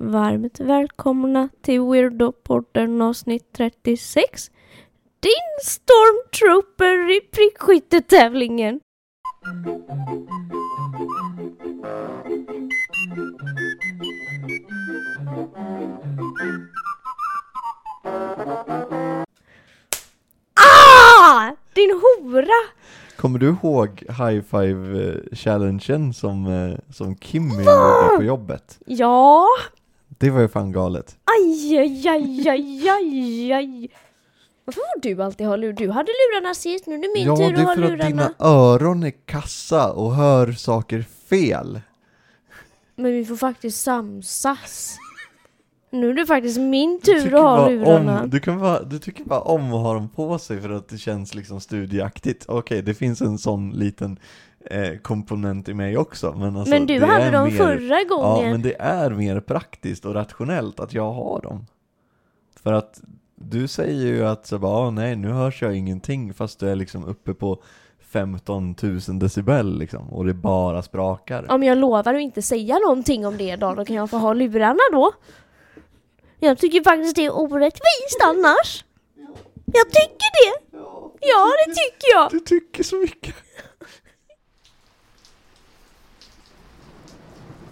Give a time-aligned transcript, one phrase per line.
[0.00, 4.50] Varmt välkomna till Weirdo-podden avsnitt 36.
[5.20, 5.30] Din
[5.62, 8.80] stormtrooper i prickskyttetävlingen.
[20.54, 21.50] Ah!
[21.74, 22.46] Din hora!
[23.16, 28.78] Kommer du ihåg high five eh, som, eh, som Kimmy gjorde på jobbet?
[28.86, 29.46] Ja.
[30.18, 31.16] Det var ju fan galet.
[31.24, 33.88] Aj, aj, aj, aj, aj, aj.
[34.64, 35.72] Varför får du alltid ha lur?
[35.72, 37.82] Du hade lurarna sist, nu är det min ja, tur det att ha är för
[37.82, 38.08] att lurarna.
[38.08, 41.80] dina öron är kassa och hör saker fel.
[42.96, 44.96] Men vi får faktiskt samsas.
[45.90, 48.22] Nu är det faktiskt min tur att ha lurarna.
[48.22, 50.88] Om, du, kan bara, du tycker bara om att ha dem på sig för att
[50.88, 52.44] det känns liksom studieaktigt.
[52.48, 54.18] Okej, det finns en sån liten
[54.70, 56.34] eh, komponent i mig också.
[56.38, 58.50] Men, alltså, men du det hade är dem mer, förra Ja, gången.
[58.50, 61.66] men det är mer praktiskt och rationellt att jag har dem.
[62.62, 63.00] För att
[63.34, 66.76] du säger ju att så bara, ah, nej nu hörs jag ingenting fast du är
[66.76, 67.62] liksom uppe på
[68.00, 71.46] 15 000 decibel liksom och det bara sprakar.
[71.52, 74.32] Om jag lovar att inte säga någonting om det då, då kan jag få ha
[74.32, 75.12] lurarna då.
[76.38, 78.84] Jag tycker faktiskt det är orättvist annars.
[79.66, 80.78] Jag tycker det.
[81.20, 82.30] Ja, det tycker jag.
[82.30, 83.34] Du tycker så mycket.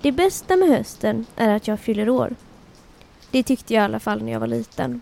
[0.04, 2.36] Det bästa med hösten är att jag fyller år.
[3.30, 5.00] Det tyckte jag i alla fall när jag var liten.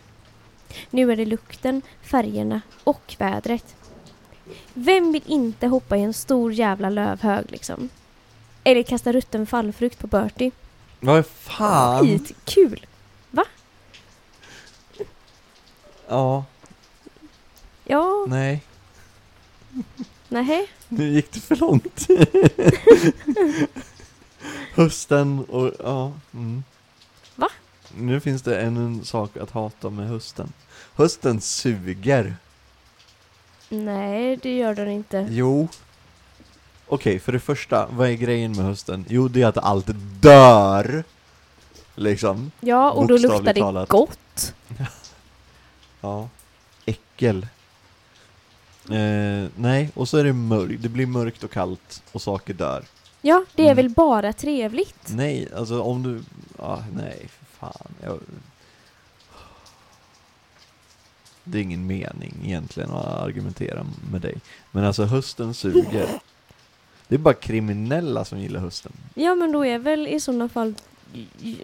[0.91, 3.75] Nu är det lukten, färgerna och vädret.
[4.75, 7.89] Vem vill inte hoppa i en stor jävla lövhög liksom?
[8.65, 10.51] Eller kasta rutten fallfrukt på Bertie?
[11.01, 12.07] Vad fan?
[12.07, 12.87] Skitkul!
[16.09, 16.45] Ja,
[17.85, 18.63] Ja, nej.
[20.29, 20.69] nej.
[20.89, 22.07] Nu gick det för långt.
[24.75, 26.13] hösten och, ja.
[26.35, 26.65] Mm.
[27.37, 27.49] Va?
[27.97, 30.53] Nu finns det ännu en sak att hata med hösten.
[30.95, 32.37] Hösten suger.
[33.69, 35.27] Nej, det gör den inte.
[35.31, 35.69] Jo.
[36.87, 39.05] Okej, för det första, vad är grejen med hösten?
[39.09, 39.87] Jo, det är att allt
[40.21, 41.05] dör.
[41.95, 42.51] Liksom.
[42.61, 43.89] Ja, och då Bokstavligt luktar det talat.
[43.89, 44.55] gott.
[46.01, 46.29] Ja.
[46.85, 47.47] Äckel.
[48.91, 50.83] Eh, nej, och så är det mörkt.
[50.83, 52.85] Det blir mörkt och kallt och saker dör.
[53.23, 53.77] Ja, det är Mm.
[53.77, 55.09] väl bara trevligt.
[55.09, 56.23] Nej, alltså om du...
[56.59, 57.89] Ah, nej, för fan.
[58.03, 58.19] Jag...
[61.45, 64.35] Det är ingen mening egentligen att argumentera med dig.
[64.71, 66.09] Men alltså hösten suger.
[67.09, 68.93] Det är bara kriminella som gillar hösten.
[69.15, 70.75] Ja, men då är väl i sådana fall...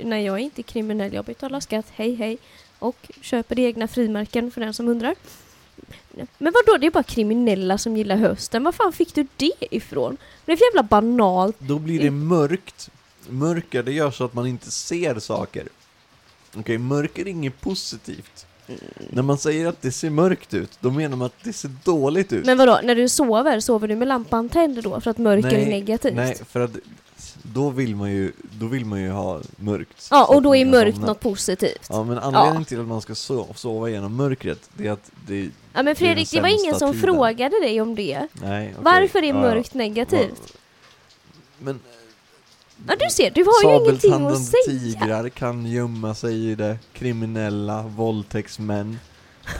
[0.02, 1.12] Nej, jag är inte kriminell.
[1.12, 2.38] Jag betalar skatt, hej hej.
[2.78, 5.14] Och köper egna frimärken för den som undrar.
[6.38, 6.78] Men vad då?
[6.80, 8.64] Det är bara kriminella som gillar hösten.
[8.64, 10.16] Var fan fick du det ifrån?
[10.44, 11.56] Det är för jävla banalt.
[11.58, 12.90] Då blir det mörkt.
[13.28, 15.68] Mörker, det gör så att man inte ser saker.
[16.56, 18.46] Okej, mörker är inget positivt.
[19.10, 22.32] När man säger att det ser mörkt ut, då menar man att det ser dåligt
[22.32, 22.46] ut.
[22.46, 25.00] Men vadå, när du sover, sover du med lampan tänd då?
[25.00, 26.14] För att mörker är negativt?
[26.14, 26.70] Nej, för att
[27.42, 30.08] då vill man ju, då vill man ju ha mörkt.
[30.10, 31.06] Ja, och då är mörkt somna.
[31.06, 31.86] något positivt.
[31.88, 35.50] Ja, men anledningen till att man ska so- sova genom mörkret, det är att det...
[35.78, 37.02] Ja men Fredrik, den det var ingen som tiden.
[37.06, 38.26] frågade dig om det.
[38.32, 38.74] Nej, okej.
[38.84, 40.56] Varför är Ja, mörkt negativt?
[41.58, 41.80] Men
[42.88, 44.64] Ja du ser, du har ju ingenting att säga.
[44.66, 46.78] tigrar kan gömma sig i det.
[46.92, 48.98] Kriminella, våldtäktsmän,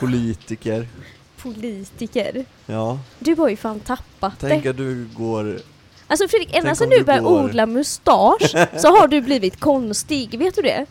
[0.01, 0.89] politiker.
[1.37, 2.45] Politiker.
[2.67, 4.71] Ja, Du har ju fan tappat tänk det.
[4.71, 5.59] att du går...
[6.06, 10.39] Alltså Fredrik, ända tänk sedan du började går- odla mustasch så har du blivit konstig,
[10.39, 10.87] vet du det?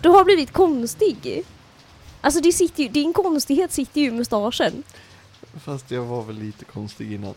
[0.00, 1.44] Du har blivit konstig.
[2.24, 4.82] Alltså det sitter ju, din konstighet sitter ju i mustaschen.
[5.64, 7.34] Fast jag var väl lite konstig innan.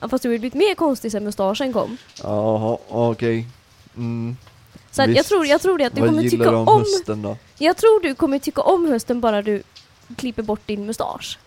[0.00, 1.96] Ja, Fast du har ju blivit mer konstig sen mustaschen kom.
[2.22, 3.46] Jaha, okej.
[3.96, 4.36] Mm.
[4.90, 6.68] Så att jag, tror, jag tror det att du Vad kommer gillar tycka du om
[6.68, 6.78] om...
[6.78, 7.36] hösten då?
[7.58, 9.62] Jag tror du kommer tycka om hösten bara du
[10.16, 11.38] klipper bort din mustasch.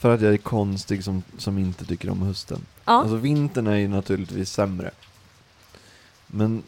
[0.00, 2.66] För att jag är konstig som, som inte tycker om hösten.
[2.84, 2.92] Ja.
[2.92, 4.90] Alltså vintern är ju naturligtvis sämre.
[6.26, 6.62] Men,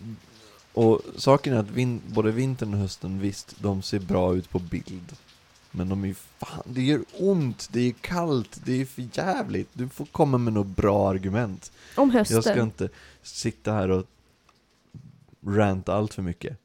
[0.77, 4.59] och saken är att vin, både vintern och hösten, visst, de ser bra ut på
[4.59, 5.17] bild.
[5.71, 9.69] Men de är ju fan, det gör ont, det är kallt, det är för jävligt.
[9.73, 11.73] Du får komma med något bra argument.
[11.97, 12.35] Om hösten.
[12.35, 12.89] Jag ska inte
[13.23, 14.05] sitta här och
[15.47, 16.57] ranta allt för mycket.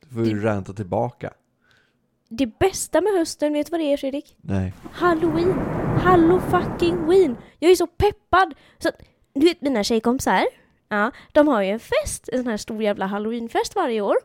[0.00, 1.30] Du får ju Det- ranta tillbaka.
[2.28, 4.36] Det bästa med hösten, vet du vad det är Fredrik?
[4.40, 4.72] Nej.
[4.92, 5.52] Halloween!
[6.02, 7.36] Hallo fucking ween!
[7.58, 8.54] Jag är så peppad!
[8.78, 8.94] Så att,
[9.34, 10.44] du vet mina tjejkompisar,
[10.92, 14.16] ja, de har ju en fest, en sån här stor jävla halloweenfest varje år.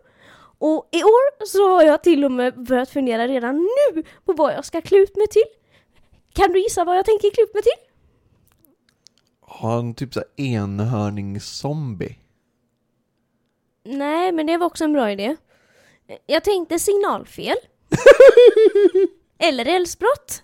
[0.60, 4.54] Och i år så har jag till och med börjat fundera redan nu på vad
[4.54, 5.44] jag ska klä ut mig till.
[6.34, 7.88] Kan du gissa vad jag tänker klä ut mig till?
[9.42, 12.16] Ha en typ såhär enhörningszombie.
[13.84, 15.36] Nej, Nej, men det var också en bra idé.
[16.26, 17.56] Jag tänkte signalfel.
[19.38, 20.44] Eller rälsbrott.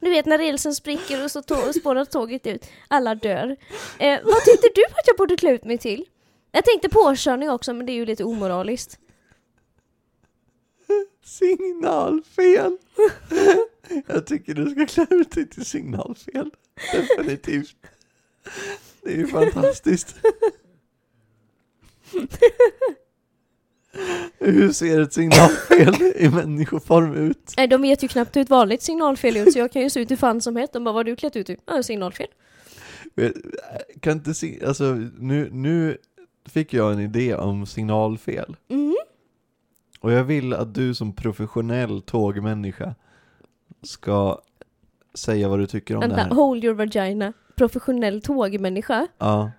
[0.00, 2.66] Du vet när rälsen spricker och så tå- spårar tåget ut.
[2.88, 3.56] Alla dör.
[3.98, 6.04] Eh, vad tyckte du att jag borde klä ut mig till?
[6.52, 8.98] Jag tänkte påkörning också, men det är ju lite omoraliskt.
[11.24, 12.76] Signalfel!
[14.06, 16.50] Jag tycker du ska klä ut dig till signalfel.
[16.92, 17.76] Definitivt.
[19.02, 20.16] Det är ju fantastiskt.
[24.38, 27.54] Hur ser ett signalfel i människoform ut?
[27.56, 30.00] Nej, de vet ju knappt hur ett vanligt signalfel ut, så jag kan ju se
[30.00, 30.72] ut hur fan som helst.
[30.72, 31.56] De bara, vad har du klätt ut till?
[31.66, 32.26] Ja, signalfel.
[34.00, 34.84] Kan inte se, alltså
[35.18, 35.96] nu, nu
[36.44, 38.56] fick jag en idé om signalfel.
[38.68, 38.96] Mm.
[40.00, 42.94] Och jag vill att du som professionell tågmänniska
[43.82, 44.40] ska
[45.14, 46.30] säga vad du tycker om det Vänta, här.
[46.30, 47.32] hold your vagina.
[47.56, 49.06] Professionell tågmänniska.
[49.18, 49.50] Ja.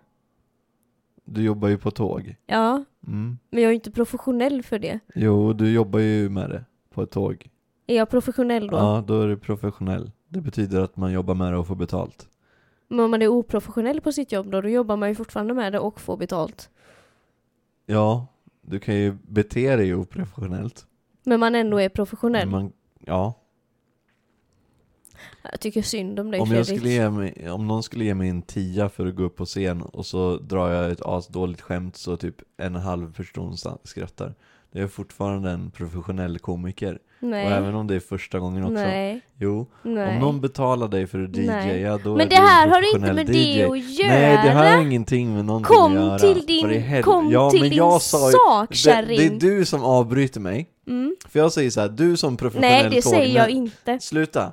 [1.25, 2.35] Du jobbar ju på tåg.
[2.45, 3.37] Ja, Mm.
[3.49, 4.99] men jag är ju inte professionell för det.
[5.15, 7.49] Jo, du jobbar ju med det på ett tåg.
[7.87, 8.77] Är jag professionell då?
[8.77, 10.11] Ja, då är du professionell.
[10.27, 12.29] Det betyder att man jobbar med det och får betalt.
[12.87, 15.73] Men om man är oprofessionell på sitt jobb då, då jobbar man ju fortfarande med
[15.73, 16.69] det och får betalt.
[17.85, 18.27] Ja,
[18.61, 20.85] du kan ju bete dig oprofessionellt.
[21.23, 22.49] Men man ändå är professionell.
[22.49, 23.33] Men Man, ja,
[25.51, 26.79] Jag tycker synd om dig om, jag Fredrik.
[26.79, 29.45] skulle ge mig, om någon skulle ge mig en tia för att gå upp på
[29.45, 34.33] scen och så drar jag ett asdåligt skämt så typ en halv person sa- skrattar.
[34.71, 36.99] Det är fortfarande en professionell komiker.
[37.21, 37.45] Nej.
[37.45, 38.73] Och även om det är första gången också.
[38.73, 39.21] Nej.
[39.37, 40.07] Jo, Nej.
[40.15, 42.95] om någon betalar dig för att DJa, då är Men det du en här har
[42.95, 43.57] inte med DJ.
[43.57, 44.07] det att göra.
[44.09, 46.19] Nej, det har ingenting med någonting Kom att göra.
[46.19, 49.17] till din, kom ja, till men din jag sa ju, sak det, kärring.
[49.17, 50.69] det är du som avbryter mig.
[50.87, 51.15] mm.
[51.29, 53.99] För jag säger så här, du som professionell Nej, det säger jag inte.
[53.99, 54.51] Sluta!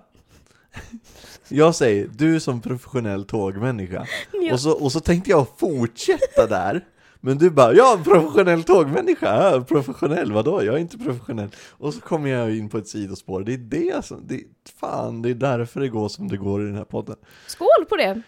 [1.48, 4.06] Jag säger, du som professionell tågmänniska.
[4.32, 4.52] Ja.
[4.52, 6.84] Och, så, och så tänkte jag fortsätta där.
[7.20, 10.64] Men du bara, ja professionell tågmänniska, ja, professionell, vadå?
[10.64, 11.48] Jag är inte professionell.
[11.70, 14.42] Och så kommer jag in på ett sidospår, det är det som, det,
[14.80, 17.16] fan, det är därför det går som det går i den här podden.
[17.46, 18.22] Skål på det!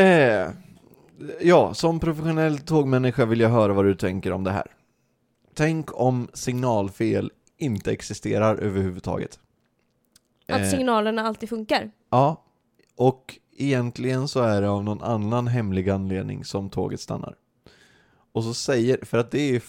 [0.00, 0.50] Eh,
[1.40, 4.66] ja, som professionell tågmänniska vill jag höra vad du tänker om det här.
[5.54, 9.38] Tänk om signalfel inte existerar överhuvudtaget.
[10.52, 11.90] Att Eh, signalerna alltid funkar.
[12.10, 12.44] Ja,
[12.96, 17.34] och egentligen så är det av någon annan hemlig anledning som tåget stannar.
[18.32, 19.62] Och så säger, för att det är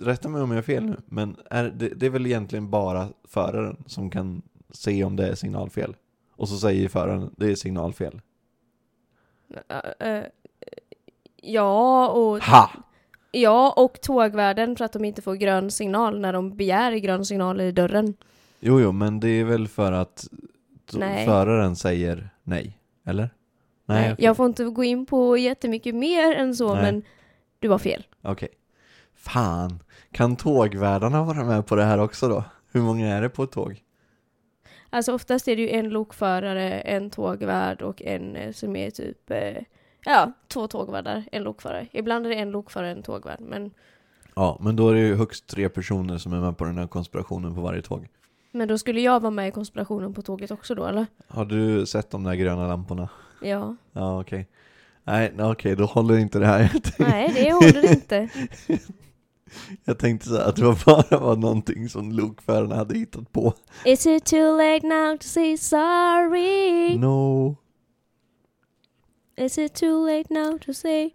[0.00, 3.08] rätta mig om jag har fel nu, men är, det, det är väl egentligen bara
[3.24, 5.96] föraren som kan se om det är signalfel.
[6.36, 8.20] Och så säger föraren, det är signalfel.
[9.68, 10.24] Äh, äh,
[11.36, 12.70] ja, och, Ha!
[13.32, 17.60] ja, och tågvärden för att de inte får grön signal när de begär grön signal
[17.60, 18.14] i dörren.
[18.66, 20.28] Jo, jo, men det är väl för att
[20.92, 21.26] Nej.
[21.26, 23.30] föraren säger nej, eller?
[23.86, 24.24] Nej, okej.
[24.24, 26.82] Jag får inte gå in på jättemycket mer än så, Nej.
[26.82, 27.02] men
[27.58, 28.06] du var fel.
[28.22, 28.48] Okej.
[29.14, 29.82] Fan,
[30.12, 32.44] kan tågvärdarna vara med på det här också då?
[32.72, 33.82] Hur många är det på ett tåg?
[34.90, 39.30] Alltså oftast är det ju en lokförare, en tågvärd och en eh, som är typ,
[39.30, 39.56] eh,
[40.04, 41.86] ja, två tågvärdar, en lokförare.
[41.92, 43.70] Ibland är det en lokförare, en tågvärd, men,
[44.36, 46.86] Ja, men då är det ju högst tre personer som är med på den här
[46.86, 48.08] konspirationen på varje tåg.
[48.54, 51.06] Men då skulle jag vara med i konspirationen på tåget också då, eller?
[51.28, 53.08] Har du sett de där gröna lamporna?
[53.42, 53.76] Ja.
[53.92, 54.48] Ja, okej.
[55.04, 56.72] Nej, nej, okej, då håller inte det här.
[56.98, 58.28] Nej, det håller inte.
[59.84, 63.54] jag tänkte så här att det var bara var någonting som lokförarna hade hittat på.
[63.84, 66.98] Is it too late now to say sorry?
[66.98, 67.56] No.
[69.36, 71.10] Is it too late now to say?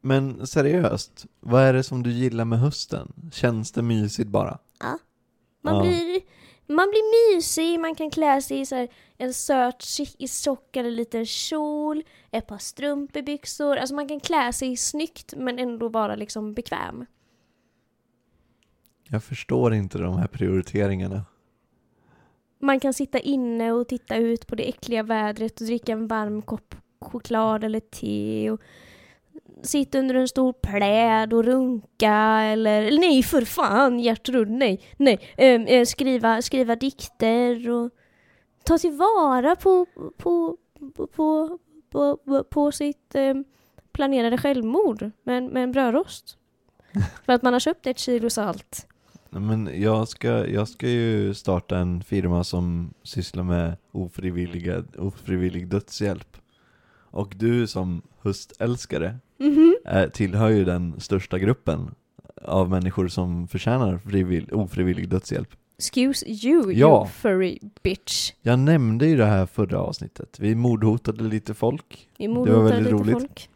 [0.00, 3.12] Men seriöst, vad är det som du gillar med hösten?
[3.32, 4.58] Känns det mysigt bara?
[5.62, 5.82] Man, Ja.
[5.82, 6.20] blir,
[6.66, 11.26] man blir mysig, man kan klä sig i så här, en söt tjock- tjockare liten
[11.26, 13.76] kjol, ett par strumpbyxor.
[13.76, 17.06] Alltså man kan klä sig snyggt men ändå vara liksom bekväm.
[19.08, 21.24] Jag förstår inte de här prioriteringarna.
[22.58, 26.42] Man kan sitta inne och titta ut på det äckliga vädret och dricka en varm
[26.42, 28.60] kopp choklad eller te och
[29.62, 35.66] sitta under en stor pläd och runka eller, nej för fan Gertrud, nej, nej, Ehm,
[35.66, 37.90] eh, skriva, skriva dikter och
[38.64, 39.86] ta tillvara på,
[40.16, 40.56] på,
[40.96, 41.58] på, på,
[41.90, 43.44] på, på, på sitt ehm,
[43.92, 46.38] planerade självmord med, en- med en brödrost.
[47.26, 48.86] För att man har köpt ett kilo salt.
[49.30, 56.36] Men jag ska, jag ska ju starta en firma som sysslar med ofrivilliga, ofrivillig dödshjälp.
[57.10, 59.76] Och du som höstälskare Mhm.
[59.84, 61.94] är, tillhör ju den största gruppen
[62.42, 65.48] av människor som förtjänar frivill, ofrivillig dödshjälp.
[65.78, 66.98] Excuse you, Ja.
[67.00, 68.32] you furry bitch.
[68.42, 70.36] Jag nämnde ju det här förra avsnittet.
[70.40, 72.08] Vi mordhotade lite folk.
[72.18, 73.12] Vi var mordhotar väldigt lite roligt.
[73.18, 73.48] folk.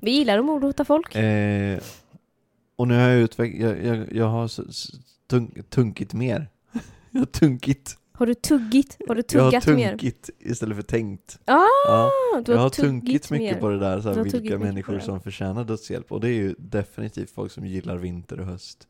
[0.00, 1.14] Vi gillar att mordhota folk.
[1.16, 1.78] Eh,
[2.76, 4.50] Och nu har jag utvecklat, jag, jag, jag har
[5.70, 6.48] tunkit mer.
[7.10, 7.96] jag har tunkit.
[8.20, 8.98] Har du tuggit?
[9.08, 9.88] Har du Jag har tuggat mer?
[9.88, 11.38] tunkit istället för tänkt.
[11.44, 12.10] Ah, Ja,
[12.44, 13.60] du jag har har tuggit mycket mer.
[13.60, 16.12] på det där, så Du här, har tuggit vilka människor som förtjänar dödshjälp.
[16.12, 18.86] Och det är ju definitivt folk som gillar vinter och höst.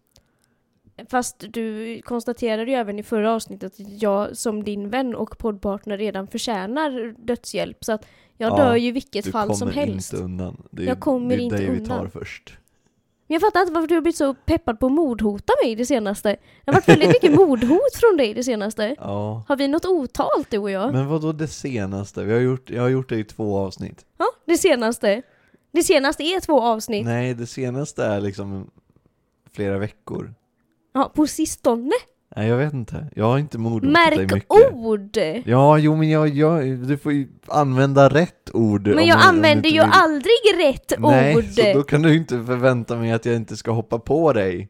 [1.10, 5.98] Fast du konstaterade ju även i förra avsnittet att jag som din vän och poddpartner
[5.98, 7.84] redan förtjänar dödshjälp.
[7.84, 8.06] Så att
[8.36, 10.12] jag Ja, dör ju i vilket Du fall som kommer helst.
[10.12, 10.62] inte undan.
[10.70, 11.98] Det är, Jag kommer det är inte dig vi undan.
[11.98, 12.58] tar först.
[13.30, 15.86] Men jag fattar inte varför du har blivit så peppad på att mordhota mig det
[15.86, 16.28] senaste.
[16.28, 18.96] Det har varit väldigt mycket mordhot från dig det senaste.
[18.98, 19.44] Ja.
[19.48, 20.92] Har vi något otalt du och jag?
[20.92, 22.24] Men vad då det senaste?
[22.24, 24.04] Vi har gjort, jag har gjort det i två avsnitt.
[24.18, 25.22] Ja, det senaste.
[25.72, 27.04] Det senaste är två avsnitt.
[27.04, 28.70] Nej, det senaste är liksom
[29.52, 30.34] flera veckor.
[30.92, 31.92] Ja, på sistone.
[32.36, 33.06] Nej, jag vet inte.
[33.16, 34.72] Jag har inte mordhotat dig Märk mycket.
[34.72, 35.16] ord!
[35.44, 38.88] Ja, jo men jag, jag, du får ju använda rätt ord.
[38.88, 39.90] om Men jag om använder inte ju vill.
[39.92, 41.44] aldrig rätt Nej, ord!
[41.44, 44.68] så då kan du inte förvänta mig att jag inte ska hoppa på dig.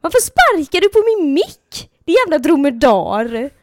[0.00, 1.90] Varför sparkar du på min mick?
[2.04, 3.50] Din jävla dromedar!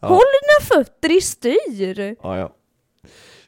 [0.00, 0.08] Ja.
[0.08, 2.16] Håll dina fötter i styr!
[2.22, 2.52] Ja, ja.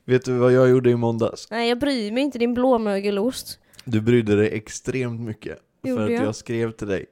[0.05, 1.49] Vet du vad jag gjorde i måndags?
[1.51, 3.59] Nej, jag bryr mig inte din blåmögelost.
[3.85, 5.59] Du brydde dig extremt mycket.
[5.83, 6.25] Gjorde för att jag?
[6.25, 7.07] jag skrev till dig.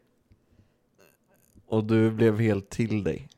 [1.68, 3.28] Och du blev helt till dig.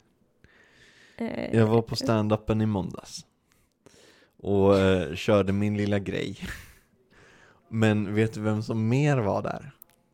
[1.17, 3.27] Eh, Jag var på stand-upen i måndags.
[4.43, 6.39] Och eh, körde min lilla grej.
[7.69, 9.71] Men vet du vem som mer var där?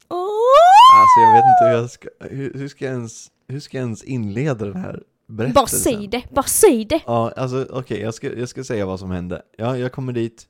[0.09, 0.19] Åh!
[1.01, 3.85] Alltså jag vet inte hur jag ska, hur, hur ska jag ens, hur ska jag
[3.85, 5.55] ens inleda den här berättelsen?
[5.55, 5.67] Bara
[5.99, 7.01] säg det, bara säg det!
[7.07, 9.43] Ja, alltså okej, jag, ska, jag ska säga vad som hände.
[9.57, 10.49] Ja, jag kommer dit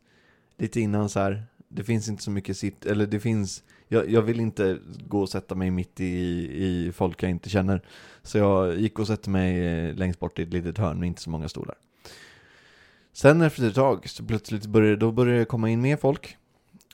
[0.59, 1.45] lite innan så här.
[1.69, 4.79] Det finns inte så mycket sitt, eller det finns, jag, jag vill inte
[5.09, 6.07] gå och sätta mig mitt i,
[6.65, 7.83] i folk jag inte känner.
[8.23, 11.23] Så jag gick och satte mig eh, längst bort i ett litet hörn med inte
[11.23, 11.77] så många stolar.
[13.13, 16.37] Sen efter ett tag så plötsligt började, då började det komma in mer folk.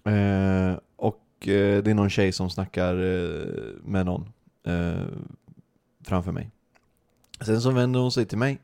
[0.04, 3.46] Eh, och eh, det är någon tjej som snackar eh,
[3.84, 4.32] med någon
[4.66, 5.06] eh,
[6.04, 6.50] framför mig.
[7.40, 8.58] Sen så vänder hon sig till mig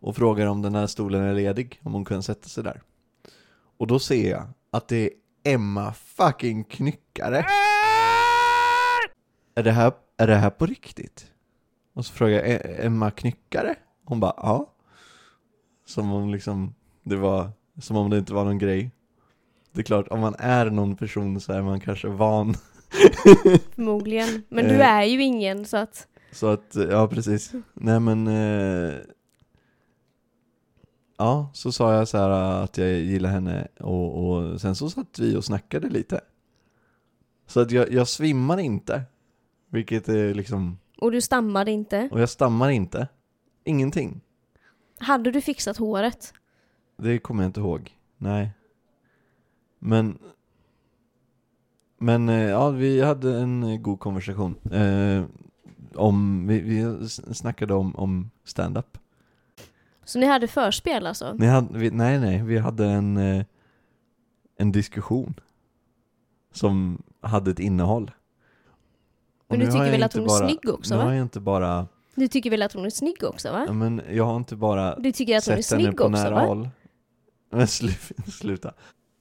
[0.00, 2.82] och frågar om den här stolen är ledig, om hon kan sätta sig där.
[3.76, 5.10] Och då ser jag att det är
[5.46, 7.44] Emma fucking Knyckare.
[9.54, 11.26] Är det här, är det här på riktigt?
[11.94, 13.74] Och så frågar jag, "Är Emma Knyckare?
[14.04, 14.72] Hon bara, ja.
[15.86, 17.50] Som om liksom, det var,
[17.80, 18.90] som om det inte var någon grej.
[19.72, 22.54] Det är klart, om man är någon person så är man kanske van.
[23.74, 24.42] Förmodligen.
[24.48, 24.92] Men du Eh.
[24.92, 26.06] är ju ingen så att...
[26.32, 27.52] Så att, ja precis.
[27.74, 28.26] Nej men...
[28.26, 28.94] Eh,
[31.16, 35.18] ja, så sa jag så här att jag gillar henne och, och sen så satt
[35.18, 36.20] vi och snackade lite.
[37.46, 39.02] Så att jag, jag svimmar inte.
[39.68, 40.78] Vilket är liksom...
[40.98, 42.08] Och du stammade inte.
[42.12, 43.08] Och jag stammar inte.
[43.64, 44.20] Ingenting.
[44.98, 46.32] Hade du fixat håret?
[46.96, 47.96] Det kommer jag inte ihåg.
[48.18, 48.50] Nej.
[49.78, 50.18] Men...
[51.98, 54.54] Men eh, ja, vi hade en god konversation.
[54.72, 55.24] Eh,
[55.94, 58.98] om, vi, vi snackade om, om stand-up.
[60.06, 61.34] Så ni hade förspel alltså?
[61.38, 63.44] Ni hade, vi, nej, nej, vi hade en, eh,
[64.58, 65.40] en diskussion
[66.52, 68.10] som hade ett innehåll.
[69.48, 71.04] Och Men du tycker väl att hon är bara, snygg också, Nu va?
[71.04, 73.64] har jag inte bara, Du tycker väl att hon är snygg också va?
[73.66, 76.04] ja, men jag har inte bara Du tycker att hon är sett henne snygg på
[76.04, 76.40] också nära va?
[76.46, 76.68] håll.
[77.50, 77.90] Men slu,
[78.26, 78.72] sluta.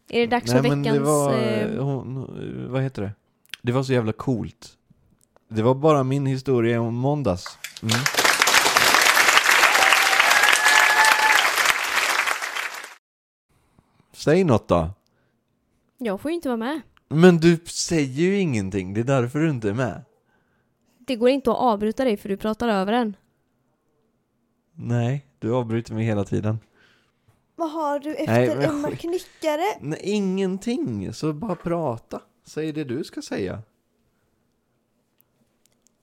[0.09, 0.97] Är det dags nej för men veckans...
[0.99, 3.11] det var, eh, hon, vad heter det?
[3.61, 4.77] Det var så jävla coolt.
[5.49, 7.57] Det var bara min historia om måndags.
[7.81, 7.95] Mm.
[14.25, 14.89] Säg något då.
[15.97, 16.81] Jag får ju inte vara med.
[17.07, 20.01] Men du säger ju ingenting, det är därför du inte är med.
[20.99, 23.15] Det går inte att avbryta dig för du pratar över en.
[24.73, 26.59] Nej, du avbryter mig hela tiden.
[27.55, 28.91] Vad har du efter Nej, men Emma.
[28.91, 29.63] Knyckare?
[29.81, 32.21] Nej, ingenting, så bara prata.
[32.43, 33.61] Säg det du ska säga.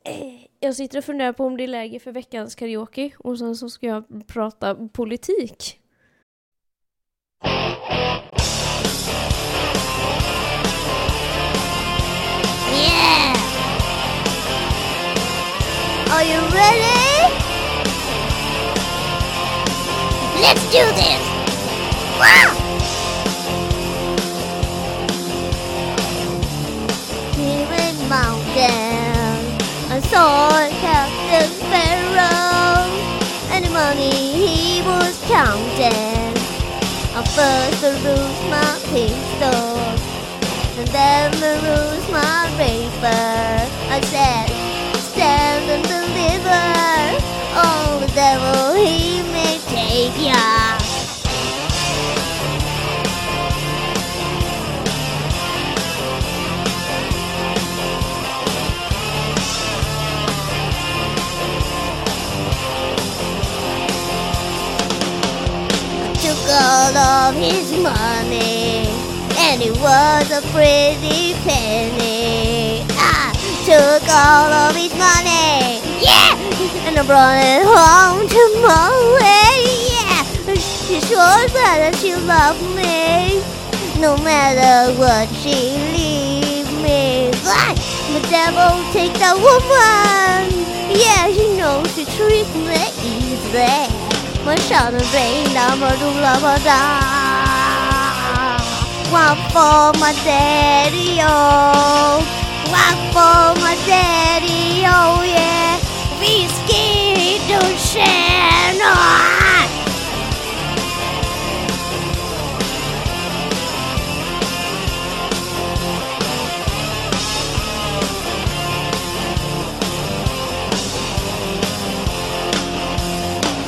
[0.04, 3.56] Eh, Jag sitter och funderar på om det är läge för veckans karaoke och sen
[3.56, 5.78] så ska jag prata politik.
[16.22, 17.34] Are you ready?
[20.40, 21.22] Let's do this!
[22.22, 22.54] Wow!
[27.34, 29.58] Here in mountain,
[29.90, 32.86] I saw Captain Pharaoh,
[33.50, 34.12] and the money
[34.46, 36.36] he was counting.
[37.18, 39.76] At first, roof my pistol.
[40.78, 44.51] And then the rules my raper I said,
[70.12, 72.84] was a pretty penny.
[72.90, 73.32] I
[73.64, 76.36] took all of his money, yeah,
[76.84, 79.48] and I brought it home to Molly,
[79.88, 80.20] yeah.
[80.84, 83.40] She sure that she loved me,
[84.00, 87.32] no matter what she leave me.
[87.40, 87.80] But
[88.12, 90.52] the devil take the woman,
[90.92, 93.88] yeah, she knows she treats me easy.
[94.44, 96.60] My son of rain, I'm a doula, but
[99.12, 102.24] One for my daddy, oh.
[102.70, 105.76] One for my daddy, oh yeah.
[106.18, 108.94] Whiskey to share, no.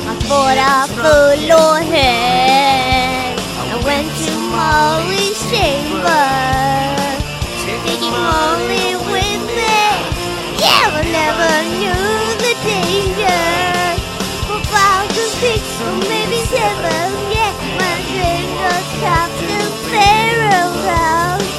[0.09, 1.51] Att vara full
[1.91, 2.65] hög
[3.67, 6.55] I went to Molly's chamber
[7.65, 9.81] Taking Molly with me.
[10.61, 12.05] Yeah, but never knew
[12.45, 13.45] the danger.
[14.49, 17.09] About to six or maybe seven.
[17.33, 21.49] Yeah, my dream was Captain Pharaoh's house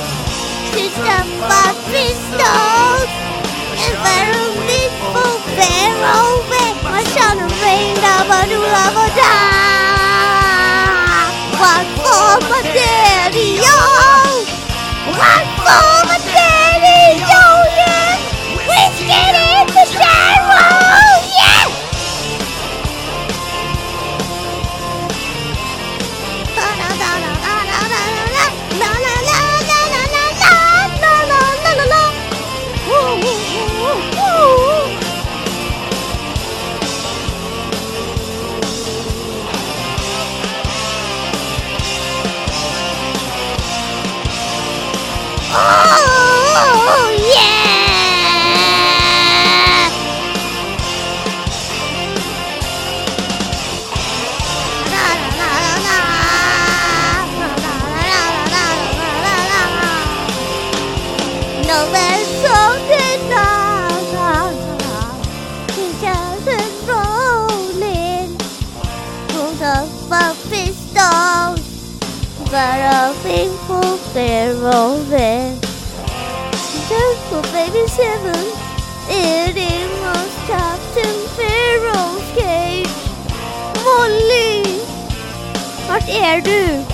[0.70, 3.10] She stuffed my pistols.
[3.82, 3.94] And
[4.66, 6.38] did for Pharaoh
[6.84, 9.34] My son of rain, lava do lava da
[11.60, 12.95] One for my yo
[15.26, 15.95] 走
[74.16, 75.54] there.
[76.88, 78.46] Just for baby seven.
[79.08, 79.56] It
[80.00, 82.88] was Captain Pharaoh's cage.
[83.84, 84.80] Molly!
[85.88, 86.84] Vart är du?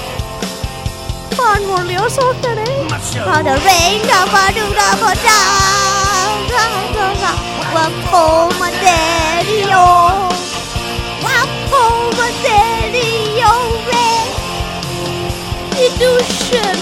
[1.37, 2.79] Fan Molly, jag saknar dig.
[3.27, 4.01] On the rain,
[4.33, 4.65] ba do
[5.01, 5.41] ba da.
[6.49, 7.33] Da da da.
[7.73, 8.73] One for my
[9.73, 10.29] oh.
[11.71, 13.87] For my daddy, oh.
[13.87, 14.29] Red.
[15.77, 16.82] I duschen.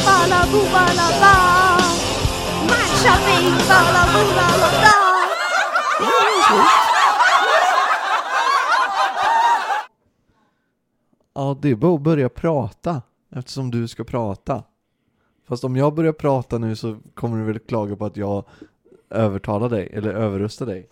[0.00, 1.34] La la la ba.
[2.68, 3.14] Matcha
[3.68, 5.00] la la.
[11.34, 13.02] Ja, det är bara att börja prata.
[13.36, 14.64] Eftersom du ska prata.
[15.48, 18.44] Fast om jag börjar prata nu så kommer du väl klaga på att jag
[19.10, 20.88] övertalar dig, eller överröstar dig.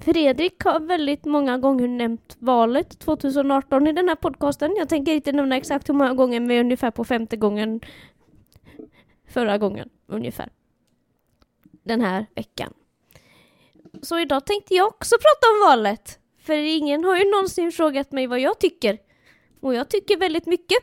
[0.00, 4.74] Fredrik har väldigt många gånger nämnt valet 2018 i den här podcasten.
[4.76, 7.80] Jag tänker inte nämna exakt hur många gånger, men ungefär på femte gången
[9.28, 10.48] förra gången, ungefär.
[11.82, 12.72] Den här veckan.
[14.02, 16.18] Så idag tänkte jag också prata om valet.
[16.38, 18.98] För ingen har ju någonsin frågat mig vad jag tycker.
[19.60, 20.78] Och jag tycker väldigt mycket.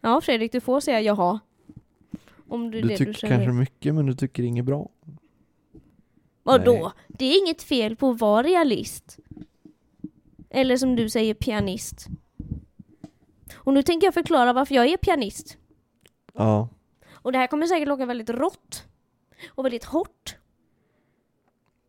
[0.00, 1.40] Ja, Fredrik, du får säga jaha.
[2.48, 4.88] Om Du det tycker du kanske mycket men du tycker inget bra.
[6.46, 6.72] Vadå?
[6.72, 6.92] Nej.
[7.08, 9.18] Det är inget fel på att vara realist.
[10.50, 12.06] Eller som du säger, pianist.
[13.54, 15.56] Och nu tänker jag förklara varför jag är pianist.
[16.34, 16.68] Ja.
[17.12, 18.84] Och det här kommer säkert låta väldigt rått.
[19.48, 20.36] Och väldigt hårt.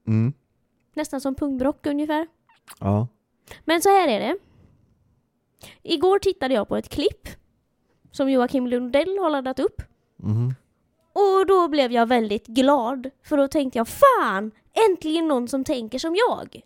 [0.08, 0.34] Mm.
[0.93, 2.28] Nästan som pungbrock ungefär.
[2.80, 3.08] Ja.
[3.65, 4.38] Men så här är det.
[5.84, 7.28] Igår tittade jag på ett klipp
[8.12, 9.82] som Joakim Lundell har laddat upp.
[10.15, 10.56] Mhm.
[11.17, 13.10] Och då blev jag väldigt glad.
[13.23, 14.51] För då tänkte jag, fan!
[14.89, 16.62] Äntligen någon som tänker som jag!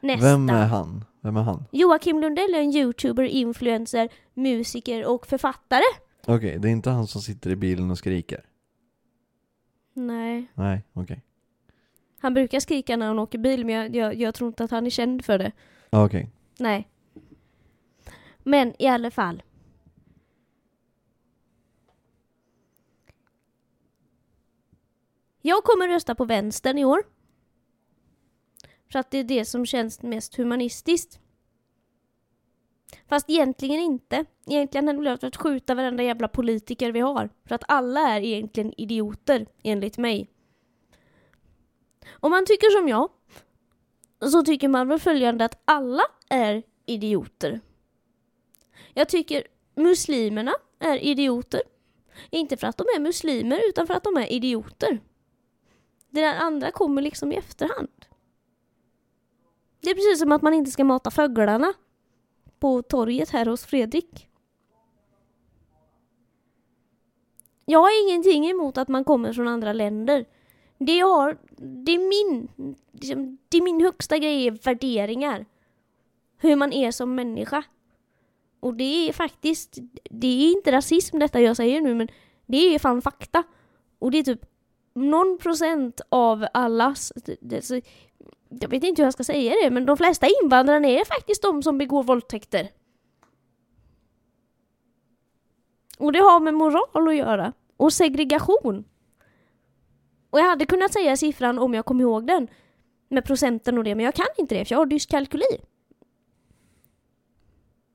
[0.00, 0.26] Nästa.
[0.26, 1.04] Vem är han?
[1.20, 1.64] Vem är han?
[1.72, 5.82] Joakim Lundell är en youtuber, influencer, musiker och författare.
[6.26, 8.44] Okej, det är inte han som sitter i bilen och skriker?
[9.94, 10.46] Nej.
[10.54, 11.22] Nej, okej.
[12.20, 14.86] Han brukar skrika när han åker bil men jag, jag, jag tror inte att han
[14.86, 15.52] är känd för det.
[15.90, 16.30] Okej.
[16.58, 16.88] Nej.
[18.42, 19.42] Men i alla fall.
[25.46, 27.04] Jag kommer rösta på vänstern i år.
[28.92, 31.20] För att det är det som känns mest humanistiskt.
[33.08, 34.24] Fast egentligen inte.
[34.46, 37.30] Egentligen hade lönt att skjuta varenda jävla politiker vi har.
[37.48, 40.30] För att alla är egentligen idioter, enligt mig.
[42.10, 43.10] Om man tycker som jag,
[44.30, 47.60] så tycker man väl följande att alla är idioter.
[48.94, 51.62] Jag tycker muslimerna är idioter.
[52.30, 55.00] Inte för att de är muslimer, utan för att de är idioter.
[56.14, 58.06] Det där andra kommer liksom i efterhand.
[59.80, 61.74] Det är precis som att man inte ska mata fåglarna
[62.58, 64.28] på torget här hos Fredrik.
[67.64, 70.24] Jag har ingenting emot att man kommer från andra länder.
[70.78, 72.48] Det jag har, det är min,
[72.92, 75.46] liksom, det är min högsta grej är värderingar.
[76.38, 77.62] Hur man är som människa.
[78.60, 79.78] Och det är faktiskt,
[80.10, 82.08] det är inte rasism detta jag säger nu men
[82.46, 83.42] det är fan fakta.
[83.98, 84.53] Och det är typ
[84.94, 87.12] någon procent av allas,
[88.48, 91.62] jag vet inte hur jag ska säga det, men de flesta invandrarna är faktiskt de
[91.62, 92.70] som begår våldtäkter.
[95.98, 97.52] Och det har med moral att göra.
[97.76, 98.84] Och segregation.
[100.30, 102.48] Och jag hade kunnat säga siffran om jag kom ihåg den.
[103.08, 105.60] Med procenten och det, men jag kan inte det för jag har dyskalkyli.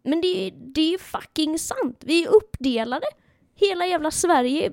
[0.03, 2.03] Men det, det är fucking sant.
[2.05, 3.05] Vi är uppdelade.
[3.55, 4.71] Hela jävla Sverige.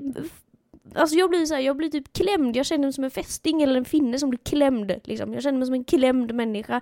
[0.95, 2.57] Alltså jag blir så här, jag blir typ klämd.
[2.57, 4.93] Jag känner mig som en fästing eller en finne som blir klämd.
[5.05, 5.35] Liksom.
[5.35, 6.81] Jag känner mig som en klämd människa.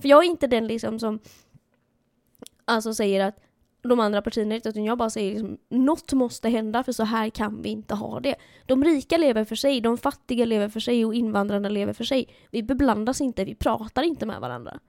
[0.00, 1.18] För jag är inte den liksom som
[2.64, 3.40] alltså säger att
[3.88, 7.30] de andra partierna är utan jag bara säger liksom, något måste hända för så här
[7.30, 8.34] kan vi inte ha det.
[8.66, 12.28] De rika lever för sig, de fattiga lever för sig och invandrarna lever för sig.
[12.50, 14.80] Vi beblandas inte, vi pratar inte med varandra.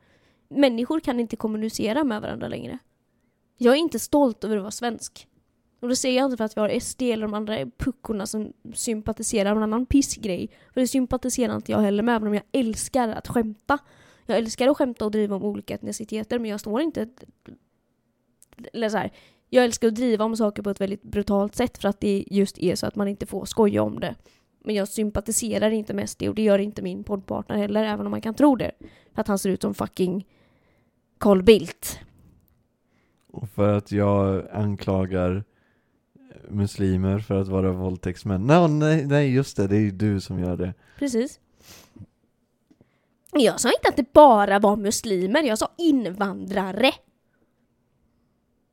[0.49, 2.79] Människor kan inte kommunicera med varandra längre.
[3.57, 5.27] Jag är inte stolt över att vara svensk.
[5.85, 8.53] Och det säger jag inte för att vi har SD eller de andra puckorna som
[8.73, 10.49] sympatiserar med en annan pissgrej.
[10.73, 13.77] För det sympatiserar inte jag heller med, även om jag älskar att skämta.
[14.25, 17.09] Jag älskar att skämta och driva om olika etniciteter, men jag står inte...
[18.73, 19.11] Eller så här,
[19.49, 22.59] jag älskar att driva om saker på ett väldigt brutalt sätt för att det just
[22.59, 24.15] är så att man inte får skoja om det.
[24.63, 28.11] Men jag sympatiserar inte med SD och det gör inte min poddpartner heller, även om
[28.11, 28.71] man kan tro det.
[29.13, 30.27] För att han ser ut som fucking
[31.17, 31.99] Carl Bildt.
[33.31, 35.43] Och för att jag anklagar
[36.49, 38.47] muslimer för att vara våldtäktsmän.
[38.47, 40.73] No, nej, nej, just det, det är ju du som gör det.
[40.99, 41.39] Precis.
[43.31, 46.91] Jag sa inte att det bara var muslimer, jag sa invandrare.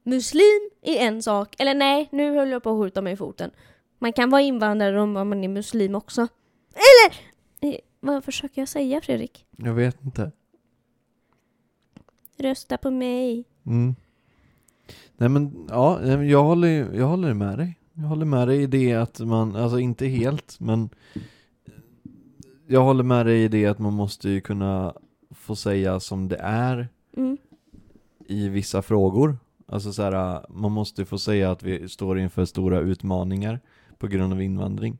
[0.04, 3.50] Muslim är en sak, eller nej, nu höll jag på att skjuta mig i foten.
[3.98, 6.28] Man kan vara invandrare om man är muslim också.
[6.74, 7.20] Eller!
[7.60, 9.46] Eh, Vad försöker jag säga Fredrik?
[9.56, 10.30] Jag vet inte.
[12.38, 13.44] Rösta på mig.
[13.66, 13.94] Mm.
[15.22, 17.78] Nej men, ja, jag håller, jag håller med dig.
[17.94, 20.88] Jag håller med dig i det att man, alltså inte helt, men
[22.66, 24.94] jag håller med dig i det att man måste ju kunna
[25.30, 27.36] få säga som det är Mm.
[28.26, 29.36] i vissa frågor.
[29.66, 33.60] Alltså så här, man måste få säga att vi står inför stora utmaningar
[33.98, 34.98] på grund av invandring.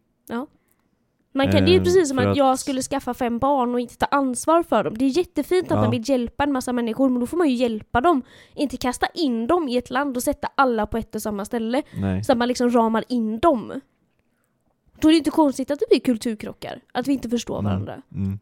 [1.35, 3.75] Man kan, det är ju Eh, precis som att, att- jag skulle skaffa fem barn
[3.75, 4.99] och inte ta ansvar för dem.
[4.99, 5.83] Det är jättefint att Ja.
[5.83, 8.23] man vill hjälpa en massa människor, men då får man ju hjälpa dem.
[8.55, 11.83] Inte kasta in dem i ett land och sätta alla på ett och samma ställe.
[12.01, 12.25] Nej.
[12.25, 13.81] Så att man liksom ramar in dem.
[15.01, 16.81] Då är det inte konstigt att det blir kulturkrockar.
[16.93, 18.03] Att vi inte förstår varandra.
[18.15, 18.39] Mm.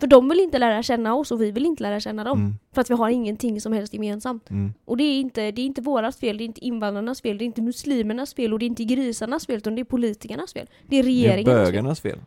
[0.00, 2.38] För de vill inte lära känna oss och vi vill inte lära känna dem.
[2.38, 2.54] Mm.
[2.72, 4.50] För att vi har ingenting som helst gemensamt.
[4.50, 4.74] Mm.
[4.84, 7.44] Och det är inte, det är inte vårat fel, det är inte invandrarnas fel, det
[7.44, 10.66] är inte muslimernas fel och det är inte grisarnas fel utan det är politikernas fel.
[10.86, 11.64] Det är Det är regeringens fel.
[11.64, 12.18] bögarnas fel.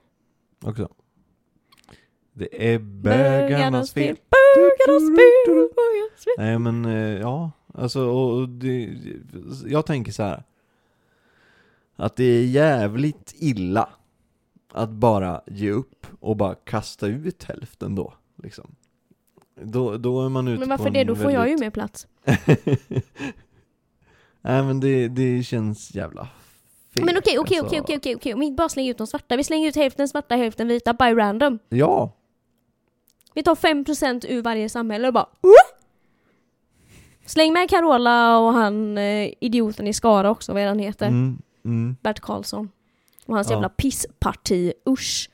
[0.64, 0.90] Också.
[2.34, 4.16] Det är bögarnas fel.
[4.16, 5.70] Bögarnas fel!
[5.76, 6.34] Bögarnas fel!
[6.38, 7.52] Nej men, eh, ja.
[7.74, 8.90] Alltså, och det,
[9.66, 10.44] jag tänker så här.
[11.96, 13.90] Att det är jävligt illa
[14.74, 18.14] att bara ge upp och bara kasta ut hälften då.
[18.44, 18.76] Liksom.
[19.62, 21.04] Då, då är man ute Men på varför en det?
[21.04, 22.08] Då får jag ju mer plats.
[24.42, 26.28] Nej men det, det känns jävla
[26.94, 27.06] fel.
[27.06, 27.66] Men okej, okej, alltså.
[27.66, 28.34] okej, okej, okej, okej.
[28.34, 29.38] Om vi bara slänger ut de svarta.
[29.38, 31.60] Vi slänger ut hälften svarta, hälften vita, by random.
[31.70, 32.12] Ja,
[33.34, 35.78] Vi tar 5% ur varje samhälle och bara "Wah!"
[37.26, 41.08] Släng med Carola och han eh, idioten i Skara också, vad är han heter?
[41.08, 41.96] mm, mm.
[42.02, 42.70] Bert Karlsson.
[43.28, 43.54] Och hans Ja.
[43.56, 45.30] jävla pissparti, usch.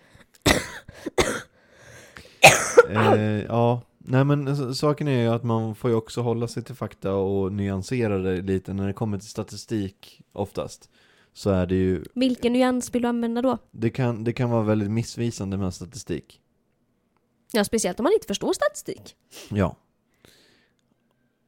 [2.90, 6.76] Eh, ja, nej men saken är ju att man får ju också hålla sig till
[6.76, 10.90] fakta och nyansera det lite när det kommer till statistik oftast.
[11.34, 13.58] Så är det ju, Vilken nyans vill du använda då?
[13.72, 16.40] det kan, det kan vara väldigt missvisande med statistik.
[17.52, 19.16] Ja, speciellt om man inte förstår statistik.
[19.50, 19.76] Ja.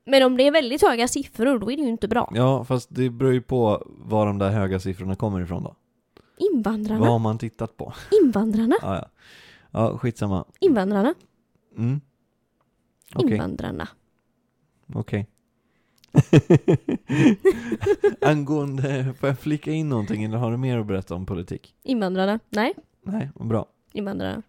[0.05, 2.31] Men om det är väldigt höga siffror, då är det ju inte bra.
[2.35, 5.75] Ja, fast det beror ju på var de där höga siffrorna kommer ifrån då.
[6.37, 6.99] Invandrarna.
[6.99, 7.93] Vad har man tittat på?
[8.23, 8.75] Invandrarna.
[8.81, 9.09] Ja, ja.
[9.71, 10.45] Ja, skitsamma.
[10.59, 11.13] Invandrarna.
[11.77, 12.01] Mm.
[13.15, 13.87] Okej, Invandrarna.
[14.93, 15.27] okej.
[18.21, 21.75] Angående, får jag flika in någonting eller har du mer att berätta om politik?
[21.83, 22.39] Invandrarna.
[22.49, 23.65] Nej, Nej, vad bra.
[23.93, 24.41] invandrarna.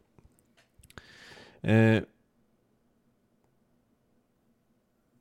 [1.61, 2.03] Eh,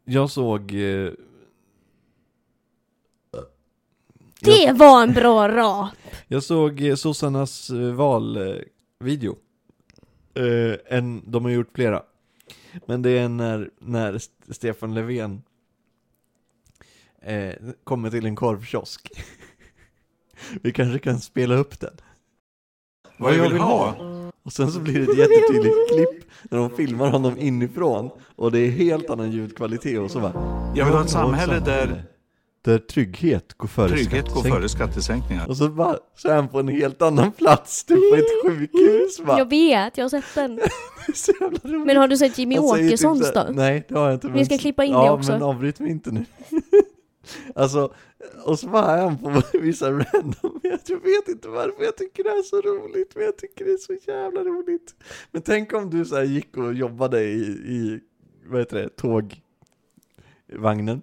[0.06, 0.73] jag såg...
[0.73, 1.12] Eh,
[4.35, 5.89] jag, Det var en bra rap!
[6.27, 9.36] jag såg eh, sossarnas eh, valvideo.
[10.34, 12.03] Eh, en, de har gjort flera.
[12.86, 15.41] Men det är när, när St- Stefan Löfven
[17.21, 17.53] eh,
[17.84, 19.12] kommer till en korvkiosk.
[20.62, 21.93] Vi kanske kan spela upp den.
[23.17, 23.95] Vad jag vill ha?
[24.43, 28.60] Och sen så blir det ett jättetydligt klipp när de filmar honom inifrån och det
[28.60, 30.34] är helt annan ljudkvalitet och så bara
[30.75, 32.03] Jag vill ha ett samhälle där
[32.65, 34.54] Där trygghet går före trygghet går skattesänkning.
[34.54, 35.49] före skattesänkningar.
[35.49, 39.19] Och så bara, så är han på en helt annan plats, typ på ett sjukhus
[39.19, 39.36] va?
[39.38, 40.60] Jag vet, jag har sett den.
[41.86, 43.47] Men har du sett Jimmy typ Åkessons då?
[43.51, 44.28] Nej, det har jag inte.
[44.28, 45.32] Vi men- ska klippa in ja, det också.
[45.32, 46.25] men avbryt mig inte nu.
[47.56, 47.93] alltså,
[48.45, 52.30] och så bara är han på vissa random, jag vet inte varför jag tycker det
[52.30, 54.95] är så roligt, men jag tycker det är så jävla roligt.
[55.32, 57.99] Men tänk om du så här gick och jobbade i, i
[58.45, 58.89] vad heter det,
[60.49, 61.01] tågvagnen,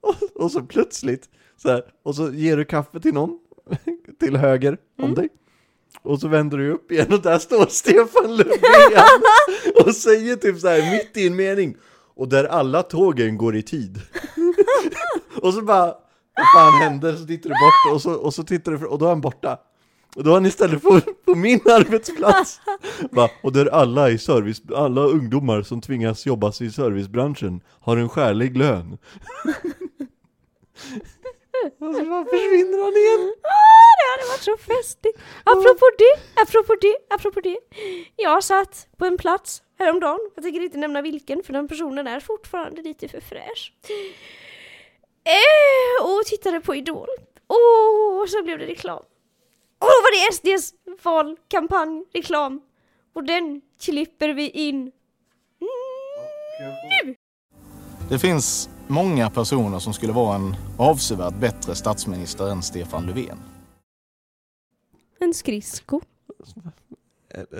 [0.00, 3.38] och, och så plötsligt, så här, och så ger du kaffe till någon,
[4.20, 5.14] till höger om Mm.
[5.14, 5.28] dig,
[6.02, 9.22] och så vänder du upp igen och där står Stefan Löfven
[9.84, 11.76] och säger typ så här mitt i en mening
[12.14, 14.00] och där alla tågen går i tid.
[15.42, 17.16] och så bara, vad fan händer?
[17.16, 19.58] Så tittar du bort och så, och så tittar du, och då är han borta.
[20.16, 22.60] Och då är han istället på, på min arbetsplats.
[23.10, 23.30] Va?
[23.42, 28.56] Och där alla i service, alla ungdomar som tvingas jobba i servicebranschen har en skälig
[28.56, 28.98] lön.
[31.92, 33.34] Bara försvinner han igen.
[33.42, 35.18] Ah, det hade varit så festligt!
[35.44, 37.58] Apropå det, apropå det, apropå det.
[38.16, 42.20] Jag satt på en plats häromdagen, jag tänker inte nämna vilken för den personen är
[42.20, 43.72] fortfarande lite för fräsch.
[45.24, 47.08] Eh, och tittade på Idol.
[47.46, 49.02] Och så blev det reklam.
[49.78, 52.60] Och då var det SDs valkampanjreklam.
[53.12, 54.92] Och den klipper vi in
[55.58, 57.14] nu!
[58.10, 63.38] Det finns många personer som skulle vara en avsevärt bättre statsminister än Stefan Löfven.
[65.20, 66.00] En skridsko.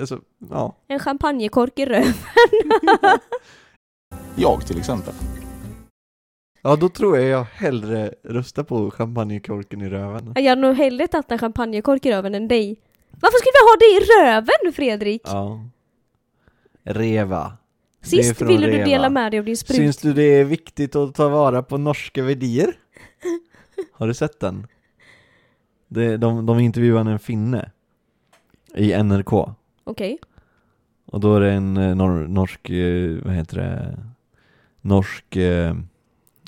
[0.00, 0.76] Alltså, ja.
[0.88, 2.14] En champagnekork i röven.
[4.36, 5.14] Jag till exempel.
[6.62, 10.32] ja, då tror jag jag hellre röstar på champagnekorken i röven.
[10.34, 12.80] Jag hade nog hellre tagit en champagnekork i röven än dig.
[13.10, 15.22] Varför skulle vi ha det i röven Fredrik?
[15.24, 15.60] Ja.
[16.82, 17.52] Reva.
[18.02, 19.76] Sist ville du dela med dig av din sprut.
[19.76, 22.74] Syns du det är viktigt att ta vara på norska värdier?
[23.92, 24.66] Har du sett den?
[25.88, 27.70] Det, de, de intervjuade en finne
[28.74, 29.32] i NRK
[29.84, 30.18] Okej.
[31.06, 33.98] och då är det en eh, nor, norsk, eh, vad heter det,
[34.80, 35.76] norsk eh,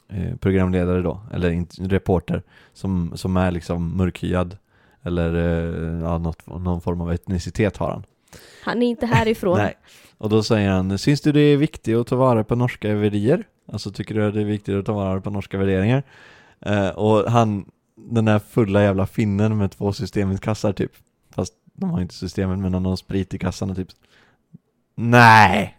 [0.09, 4.57] eh, programledare då, eller reporter som, som är liksom mörkhyad
[5.03, 8.05] eller eh, ja, något, någon form av etnicitet har han.
[8.63, 9.59] Han är inte härifrån.
[9.59, 9.75] Nej.
[10.19, 13.45] Och då säger han, syns du det är viktigt att ta vara på norska värderingar?
[13.73, 16.03] Alltså tycker du att det är viktigt att ta vara på norska värderingar?
[16.61, 20.93] Eh, och han, den där fulla jävla finnen med två systemet-kassar typ.
[21.35, 23.89] Fast de har inte systemet men han har sprit i kassarna typ.
[24.95, 25.79] Nej!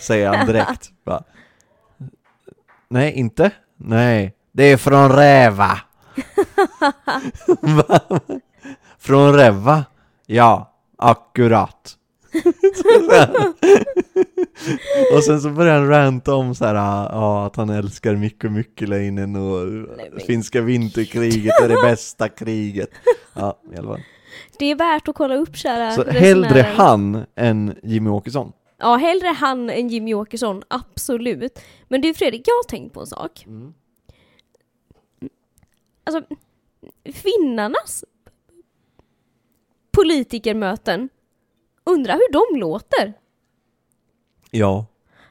[0.00, 0.90] Säger han direkt.
[1.04, 1.22] Bara,
[2.88, 3.50] Nej, inte?
[3.76, 5.80] Nej, det är från Räva.
[7.60, 8.00] Va?
[8.98, 9.84] från Räva?
[10.26, 11.96] Ja, akkurat.
[15.16, 19.36] och sen så börjar han ranta om så här, ja, att han älskar Mikko Mikkeläinen
[19.36, 22.90] och men- finska vinterkriget är det bästa kriget.
[23.34, 24.00] Ja, i alla fall.
[24.58, 28.52] Det är värt att kolla upp kära Så hellre han än Jimmy Åkesson.
[28.78, 31.58] Ja, hellre han än Jimmy Åkesson, absolut.
[31.88, 33.46] Men du Fredrik, jag har tänkt på en sak.
[36.04, 36.22] Alltså,
[37.12, 38.04] finnarnas
[39.96, 41.08] politikermöten,
[41.84, 43.12] undrar hur de låter?
[44.50, 44.86] Ja.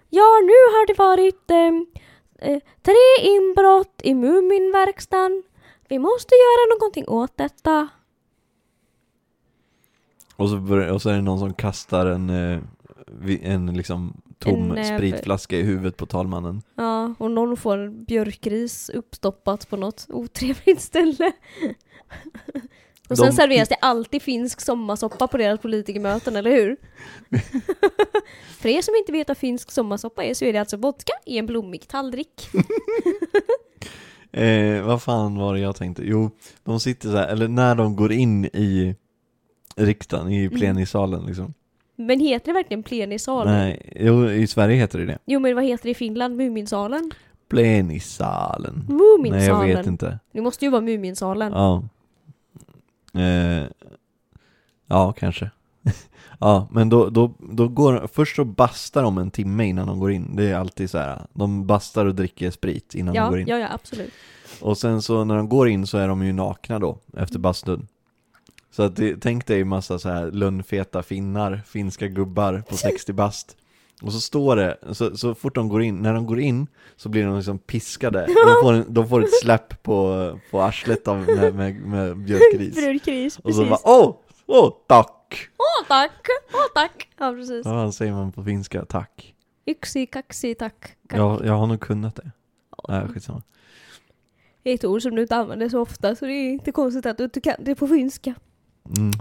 [0.10, 5.44] Ja, nu har det varit eh, eh, tre inbrott i Muminverkstan.
[5.88, 7.88] Vi måste göra någonting åt detta.
[10.36, 12.60] Och så, börjar, och så är det någon som kastar en, eh,
[13.42, 16.62] en liksom tom En, eh, spritflaska i huvudet på talmannen.
[16.76, 21.32] Ja, och någon får björkris uppstoppat på något otrevligt ställe.
[23.10, 26.78] Och sen De- serveras det alltid finsk sommarsoppa på deras politikermöten, eller hur?
[28.60, 31.38] För er som inte vet vad finsk sommarsoppa är så är det alltså vodka i
[31.38, 32.48] en blommig tallrik.
[34.32, 36.04] Eh, vad fan var det jag tänkte?
[36.06, 36.30] Jo,
[36.64, 38.96] de sitter så här, eller när de går in i
[39.76, 40.60] riksdagen, i Mm.
[40.60, 41.54] plenisalen liksom.
[41.96, 43.48] Men heter det verkligen plenisal?
[43.48, 45.18] Nej, jo, i Sverige heter det det.
[45.26, 46.36] Jo men vad heter det i Finland?
[46.38, 47.12] Muminsalen?
[47.50, 48.86] Plenisalen.
[48.90, 49.60] Muminsalen?
[49.60, 50.20] Nej, jag vet inte.
[50.32, 51.52] Det måste ju vara Muminsalen.
[51.52, 51.84] Ja.
[53.18, 53.68] Eh,
[54.88, 55.50] ja, kanske.
[56.40, 60.12] ja, men då, då, då går, först så bastar de en timme innan de går
[60.12, 60.36] in.
[60.36, 61.22] Det är alltid så här.
[61.34, 63.48] de bastar och dricker sprit innan de Ja, går in.
[63.48, 64.14] ja, ja, absolut.
[64.62, 67.88] Och sen så när de går in så är de ju nakna då, efter bastun.
[68.72, 73.58] Så att det, tänk dig massa så här lönnfeta finnar, finska gubbar på 60 bast.
[74.02, 77.10] Och så står det, så, så fort de går in, när de går in så
[77.10, 78.26] blir de liksom piskade.
[78.46, 82.76] De får, en, de får ett släpp på, på arslet av, med, med, med björkris.
[82.84, 83.58] Brödkris, Och precis.
[83.64, 85.50] så bara åh, åh, tack!
[85.58, 87.10] Åh tack, åh tack!
[87.18, 87.66] Ja precis.
[87.66, 88.86] Ja, vad säger man på finska?
[88.86, 89.34] Tack.
[89.66, 90.82] Yxi, kaxi, tack.
[91.10, 91.20] kack.
[91.20, 92.32] Jag, jag har nog kunnat det.
[92.90, 93.42] Nej, skitsamma.
[94.64, 97.06] Det är ett ord som du inte använder så ofta så det är inte konstigt
[97.06, 98.36] att du inte kan det på finska.
[98.98, 99.12] Mm.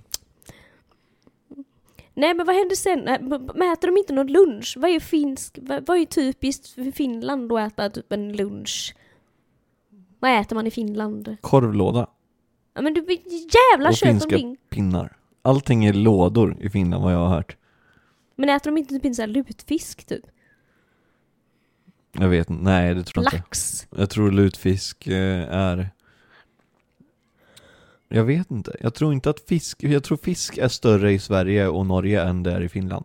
[2.14, 3.08] Nej men vad händer sen?
[3.08, 4.74] Äh, Äter de inte någon lunch?
[4.76, 5.58] Vad är finsk?
[5.62, 8.94] Vad, är typiskt för Finland att äta typ en lunch?
[10.18, 11.36] Vad äter man i Finland?
[11.40, 12.06] Korvlåda
[12.74, 13.00] Ja men du
[13.72, 14.56] jävla och finska omkring.
[14.70, 15.16] pinnar.
[15.42, 17.56] Allting är lådor i Finland vad jag har hört.
[18.36, 20.24] Men äter de inte typ en sån här lutfisk typ?
[22.12, 23.36] Jag vet inte, nej det tror jag inte.
[23.36, 23.86] Lax?
[23.96, 25.90] Jag tror lutfisk eh, är...
[28.08, 28.76] Jag vet inte.
[28.80, 32.42] Jag tror inte att fisk, jag tror fisk är större i Sverige och Norge än
[32.42, 33.04] det är i Finland.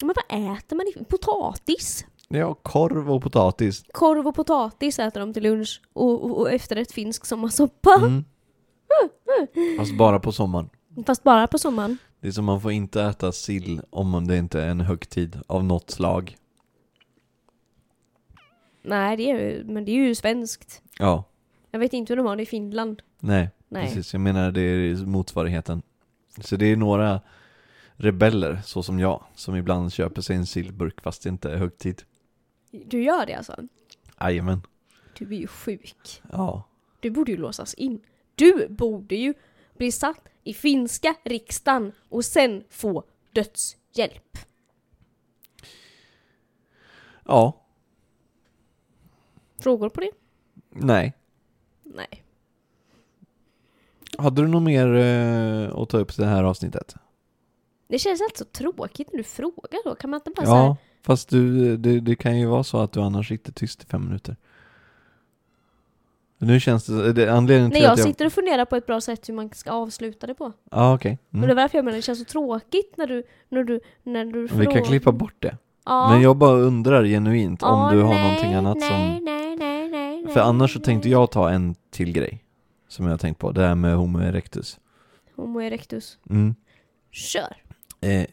[0.00, 2.06] Men vad äter man i Potatis?
[2.28, 3.84] Ja, korv och potatis.
[3.92, 7.94] Korv och potatis äter de till lunch och, och, och efterrätt finsk sommarsoppa.
[7.94, 8.24] Mm.
[9.78, 10.68] Fast bara på sommaren.
[11.06, 11.98] Fast bara på sommaren.
[12.20, 15.64] Det är som man får inte äta sill om det inte är en högtid av
[15.64, 16.36] något slag.
[18.82, 20.82] Nej, det är men det är ju svenskt.
[20.98, 21.24] Ja,
[21.70, 23.02] Jag vet inte hur de har det i Finland.
[23.20, 23.86] Nej, Nej.
[23.86, 24.12] precis.
[24.12, 25.82] Jag menar det är motsvarigheten.
[26.40, 27.20] Så det är några
[27.96, 32.02] rebeller, så som jag, som ibland köper sig en sillburk fast det inte är högtid.
[32.70, 33.56] Du gör det alltså?
[34.20, 34.62] Jajamän.
[35.18, 36.22] Du är ju sjuk.
[36.32, 36.62] Ja.
[37.00, 38.00] Du borde ju låsas in.
[38.34, 39.34] Du borde ju
[39.76, 44.38] bli satt i finska riksdagen och sen få dödshjälp.
[47.24, 47.64] Ja.
[49.58, 50.10] Frågor på det?
[50.70, 51.14] Nej.
[51.82, 52.22] Nej.
[54.18, 56.94] Hade du något mer eh, att ta upp i det här avsnittet?
[57.88, 59.94] Det känns alltså tråkigt när du frågar då.
[59.94, 60.76] Kan man inte bara säga Ja,
[61.06, 64.04] fast du, det, det kan ju vara så att du annars sitter tyst i fem
[64.04, 64.36] minuter.
[66.38, 68.06] Nu känns det, det anledningen Nej till jag att jag...
[68.06, 70.52] sitter och funderar på ett bra sätt hur man ska avsluta det på.
[70.70, 71.12] Ja, okej.
[71.12, 71.50] Och det Mm.
[71.50, 74.48] är varför jag menar det känns så tråkigt när du, när du, när du Vi
[74.48, 74.70] frågar.
[74.72, 75.56] kan klippa bort det.
[75.84, 76.08] Ja.
[76.10, 79.24] Men jag bara undrar genuint om Ja, du har nej, någonting annat nej, som...
[79.24, 80.84] Nej, nej, nej, För nej, annars så nej.
[80.84, 82.42] tänkte jag ta en till grej.
[82.88, 84.78] Som jag har tänkt på, det här med Homo erectus.
[85.36, 86.18] Homo erectus.
[86.30, 86.54] Mm.
[87.10, 87.56] Kör.
[88.00, 88.24] Eh,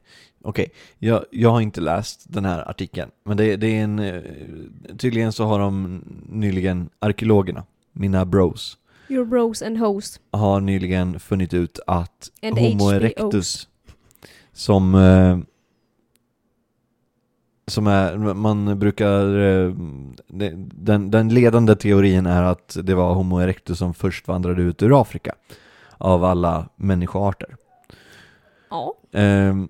[0.45, 3.99] Okej, jag, jag har inte läst den här artikeln, men det, det är en...
[3.99, 4.21] eh,
[4.97, 8.77] Tydligen så har de nyligen, arkeologerna, mina bros,
[9.09, 10.19] Your bros and hoes.
[10.31, 13.67] har nyligen funnit ut att And Homo erectus,
[14.53, 14.95] som...
[17.67, 19.73] Som är, man brukar, eh,
[20.27, 25.01] den, den ledande teorin är att det var Homo erectus som först vandrade ut ur
[25.01, 25.35] Afrika
[25.97, 27.55] av alla människoarter.
[28.69, 28.95] Ja.
[29.11, 29.69] Ehm,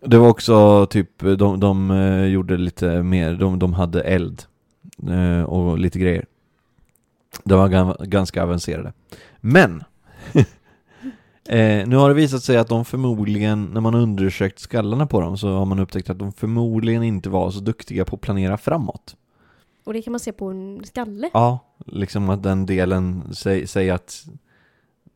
[0.00, 4.42] det var också typ, de, de eh, gjorde lite mer, de, de hade eld
[5.08, 6.26] eh, och lite grejer.
[7.44, 8.92] De var ganska avancerade.
[9.40, 9.84] Men!
[11.52, 15.20] eh, nu har det visat sig att de förmodligen, när man har undersökt skallarna på
[15.20, 18.58] dem, så har man upptäckt att de förmodligen inte var så duktiga på att planera
[18.58, 19.16] framåt.
[19.84, 21.30] Och det kan man se på en skalle.
[21.32, 24.24] Ja, liksom att den delen, säg, säg att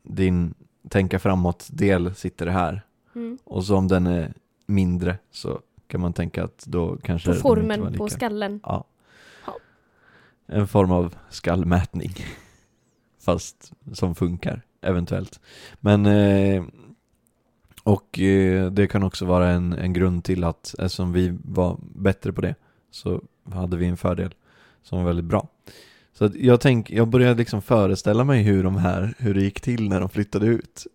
[0.03, 0.53] din
[0.89, 2.81] tänka framåt-del sitter här.
[3.15, 3.37] Mm.
[3.43, 4.33] Och så om den är
[4.65, 8.59] mindre så kan man tänka att då kanske På formen på skallen.
[8.63, 8.85] Ja.
[9.45, 9.53] Ja.
[10.45, 12.13] En form av skallmätning.
[13.19, 15.39] Fast som funkar, eventuellt.
[15.79, 16.63] Men eh,
[17.83, 22.33] och eh, det kan också vara en, en grund till att eftersom vi var bättre
[22.33, 22.55] på det
[22.91, 23.21] så
[23.53, 24.33] hade vi en fördel
[24.83, 25.47] som var väldigt bra.
[26.13, 29.61] Så att jag tänk, jag började liksom föreställa mig hur de här, hur det gick
[29.61, 30.87] till när de flyttade ut.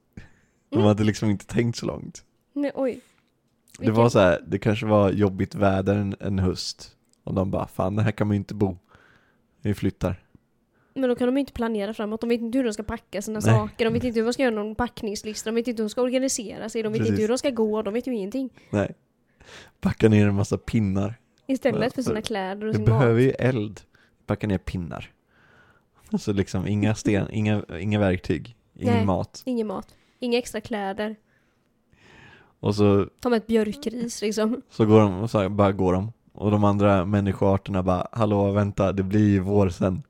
[0.68, 0.86] De Mm.
[0.86, 2.24] hade liksom inte tänkt så långt.
[2.52, 3.00] Nej, oj.
[3.78, 6.90] Det var så här, det kanske var jobbigt väder en, en höst.
[7.24, 8.76] Och de bara, fan det här kan man ju inte bo.
[9.60, 10.22] Vi flyttar.
[10.94, 12.20] Men då kan de inte planera framåt.
[12.20, 13.54] De vet inte hur de ska packa sina Nej.
[13.58, 13.84] saker.
[13.84, 15.50] De vet inte hur de ska göra någon packningslista.
[15.50, 16.82] De vet inte hur de ska organisera sig.
[16.82, 17.10] De vet Precis.
[17.10, 17.82] inte hur de ska gå.
[17.82, 18.50] De vet ju ingenting.
[18.70, 18.94] Nej.
[19.80, 21.14] Packa ner en massa pinnar.
[21.46, 23.22] Istället för sina kläder och sin behöver mat.
[23.22, 23.80] ju eld.
[24.26, 25.10] Packa ner pinnar.
[26.12, 29.06] Alltså liksom inga sten, inga, inga verktyg, ingen Nej.
[29.06, 29.42] mat.
[29.44, 29.94] Ingen mat.
[30.18, 31.16] Inga extra kläder.
[32.60, 34.62] Och så, Ta med ett björkris liksom.
[34.70, 36.12] så går de, och så här, bara går de.
[36.32, 40.02] Och de andra människoarterna bara, hallå vänta, det blir ju vår sen.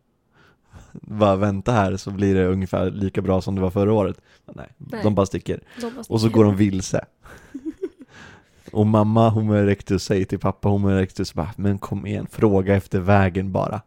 [0.92, 4.20] Bara vänta här så blir det ungefär lika bra som det var förra året.
[4.46, 5.00] Men nej, Nej.
[5.02, 5.60] de bara sticker.
[5.80, 7.04] De bara Och så går de vilse.
[8.72, 13.00] Och mamma Homo erectus säger till pappa Homo erectus bara, men kom igen, fråga efter
[13.00, 13.80] vägen bara.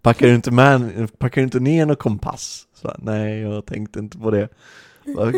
[0.00, 2.66] Packar du inte, med, packar du inte ner någon kompass?
[2.74, 4.48] Så, nej, jag tänkte inte på det.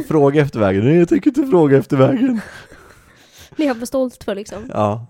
[0.08, 2.40] Fråga efter vägen, nej jag tänker inte fråga efter vägen.
[3.56, 3.76] Det är jag
[4.24, 4.70] för liksom.
[4.72, 5.06] Ja.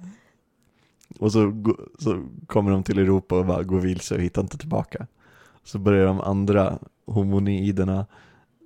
[1.18, 1.64] Och så,
[1.98, 5.06] så kommer de till Europa och bara går vilse och hittar inte tillbaka.
[5.64, 8.06] Så börjar de andra homoniderna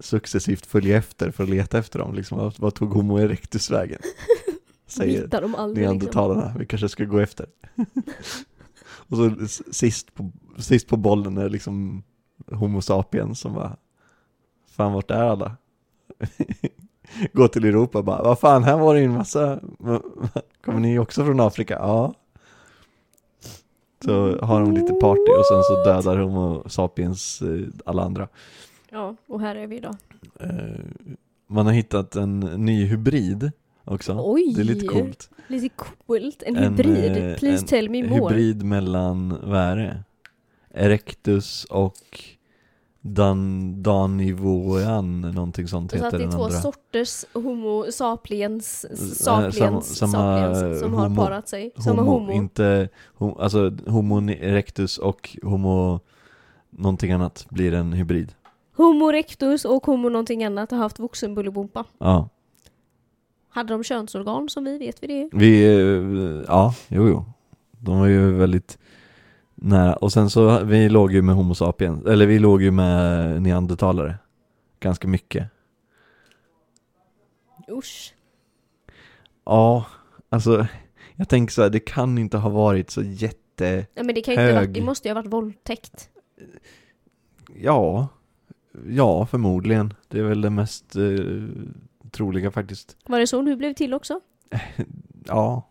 [0.01, 2.15] successivt följa efter för att leta efter dem.
[2.15, 4.01] Liksom, vad, tog Homo erectus vägen?
[4.87, 5.97] Säger de aldrig liksom.
[5.97, 7.47] neandertalarna, vi kanske ska gå efter.
[8.81, 12.03] och så sist på, sist på bollen är liksom
[12.53, 13.77] Homo sapiens som bara,
[14.67, 15.57] fan vart är alla?
[17.33, 19.61] Gå till Europa bara, vad fan här var det ju en massa,
[20.65, 21.75] kommer ni också från Afrika?
[21.75, 22.15] Ja.
[24.05, 28.29] Så har de lite party och sen så dödar Homo sapiens eh, alla andra.
[28.91, 29.97] Ja, och här är vi idag.
[30.41, 30.49] Eh,
[31.47, 33.51] Man har hittat en ny hybrid
[33.85, 34.17] också.
[34.25, 34.53] Oj!
[34.57, 35.31] Det är lite coolt.
[35.49, 36.43] Lite coolt.
[36.47, 37.17] En, En, hybrid.
[37.17, 38.35] eh, Please en tell me more.
[38.35, 40.03] Hybrid mellan, vad är det?
[40.75, 41.95] Erectus och
[43.01, 49.97] Dan, Danivoan, någonting sånt Så heter att det är två sorters Homo sapiens, Eh, sapiens,
[49.99, 51.71] samma- sapiens som har homo- parat sig.
[51.77, 52.33] Samma homo, homo.
[52.33, 56.01] inte, hom, alltså Homo erectus och Homo
[56.71, 58.33] någonting annat blir en hybrid.
[58.77, 61.85] Homo erectus och homo någonting annat har haft vuxenbullebompa.
[61.99, 62.29] Ja,
[63.51, 65.29] Hade de könsorgan som vi, vet vi det?
[65.33, 67.25] vi, eh, ja, jo jo.
[67.81, 68.79] De var ju väldigt
[69.61, 69.95] nära.
[69.95, 74.15] Och sen så, vi låg ju med Homo sapiens, eller vi låg ju med neandertalare.
[74.81, 75.49] Ganska mycket.
[77.71, 78.15] Usch.
[79.45, 79.87] Ja,
[80.29, 80.67] alltså
[81.17, 84.35] jag tänker så här, det kan inte ha varit så jätte, Ja, men det kan
[84.35, 84.55] ju inte Hög.
[84.55, 86.11] varit, det måste ju ha varit våldtäkt.
[87.55, 88.09] ja,
[88.89, 89.95] ja förmodligen.
[90.09, 91.03] Det är väl det mest eh,
[92.11, 92.97] troliga faktiskt.
[93.07, 94.21] Var det så du blev till också?
[95.27, 95.69] Ja,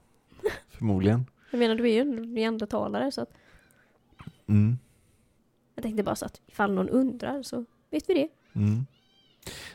[0.70, 1.26] förmodligen.
[1.52, 3.34] Jag menar, du är ju en neandertalare så att
[4.48, 4.78] Mm.
[5.76, 8.28] jag tänkte bara så att ifall någon undrar så vet vi det.
[8.60, 8.86] Mm.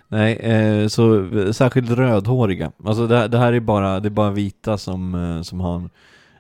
[0.09, 2.73] Nej, eh, så eh, särskilt rödhåriga.
[2.85, 5.91] Alltså det, det här är bara, det är bara vita som, eh, som har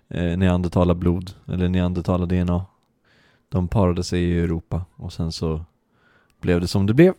[0.08, 2.64] eh, neandertalarblod, eller neandertalar-DNA.
[3.48, 5.64] De parade sig i Europa och sen så
[6.40, 7.14] blev det som det blev.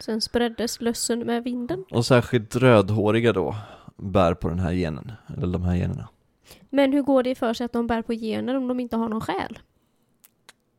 [0.00, 1.84] Sen spreddes lössen med vinden.
[1.90, 3.56] Och särskilt rödhåriga då
[3.96, 6.08] bär på den här genen, eller de här generna.
[6.70, 9.08] Men hur går det för sig att de bär på gener om de inte har
[9.08, 9.58] någon själ?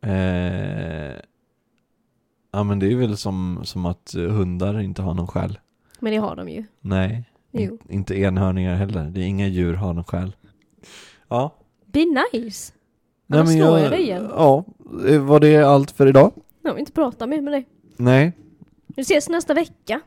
[0.01, 1.15] Eh,
[2.51, 5.59] ja men det är väl som, som att hundar inte har någon själ.
[5.99, 6.63] Men det har de ju.
[6.81, 7.61] Nej, Jo.
[7.61, 9.03] in, inte enhörningar heller.
[9.05, 10.35] Det är inga djur har någon själ.
[11.27, 11.55] Ja.
[11.85, 12.73] Be nice!
[13.29, 14.27] Annars slår jag dig igen.
[14.29, 14.65] Ja,
[15.07, 16.31] eh, var det allt för idag?
[16.61, 17.67] Jag vill inte prata mer med dig.
[17.97, 18.31] Nej.
[18.87, 20.01] Vi ses nästa vecka.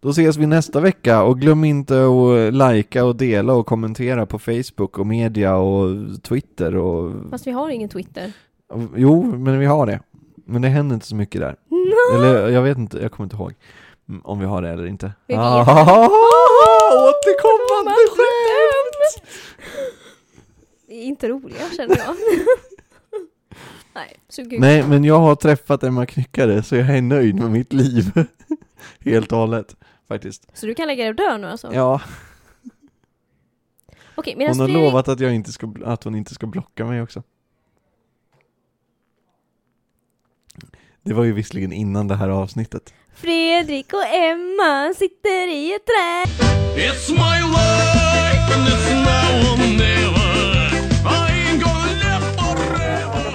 [0.00, 4.38] Då ses vi nästa vecka och glöm inte att likea och dela och kommentera på
[4.38, 5.88] Facebook och media och
[6.22, 7.30] Twitter och...
[7.30, 8.32] Fast vi har ingen Twitter.
[8.96, 10.00] Jo, men vi har det.
[10.44, 11.56] Men det händer inte så mycket där.
[12.14, 13.54] Eller jag vet inte, jag kommer inte ihåg
[14.22, 15.12] om vi har det eller inte.
[15.26, 15.42] Vi vet.
[15.44, 15.62] Ah,
[16.92, 19.24] återkommande skämt!
[20.86, 22.14] Det är inte roliga känner jag.
[23.94, 24.60] Nej, så gud.
[24.60, 28.12] Nej, men jag har träffat Emma Knyckare så jag är nöjd med mitt liv.
[29.00, 29.76] Helt och hållet,
[30.08, 30.46] faktiskt.
[30.54, 31.70] Så du kan lägga dig och dö nu alltså?
[31.74, 32.00] Ja,
[34.14, 34.76] Okej, hon har Fredrik...
[34.76, 37.22] lovat att, jag inte ska, att hon inte ska blocka mig också.
[41.08, 42.94] Det var ju visserligen innan det här avsnittet.
[43.14, 46.28] Fredrik och Emma sitter i ett träd.
[46.76, 50.30] It's my life and it's now or never.
[51.04, 53.28] I ain't gonna live forever.